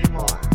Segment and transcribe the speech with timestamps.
[0.00, 0.53] anymore.